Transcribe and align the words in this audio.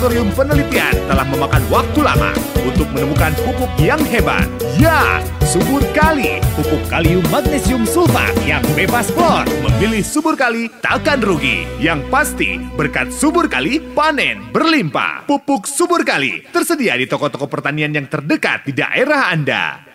Laboratorium 0.00 0.32
penelitian 0.32 0.96
telah 1.12 1.28
memakan 1.28 1.60
waktu 1.68 2.00
lama 2.00 2.32
untuk 2.64 2.88
menemukan 2.96 3.36
pupuk 3.44 3.68
yang 3.76 4.00
hebat. 4.08 4.48
Ya, 4.80 5.20
subur 5.44 5.84
kali, 5.92 6.40
pupuk 6.56 6.80
kalium 6.88 7.20
magnesium 7.28 7.84
sulfat 7.84 8.32
yang 8.48 8.64
bebas 8.72 9.12
klor. 9.12 9.44
Memilih 9.60 10.00
subur 10.00 10.40
kali 10.40 10.72
takkan 10.80 11.20
rugi. 11.20 11.68
Yang 11.76 12.00
pasti, 12.08 12.56
berkat 12.80 13.12
subur 13.12 13.44
kali, 13.44 13.76
panen 13.92 14.48
berlimpah. 14.48 15.28
Pupuk 15.28 15.68
subur 15.68 16.00
kali 16.00 16.48
tersedia 16.48 16.96
di 16.96 17.04
toko-toko 17.04 17.44
pertanian 17.44 17.92
yang 17.92 18.08
terdekat 18.08 18.64
di 18.64 18.72
daerah 18.72 19.28
Anda. 19.28 19.89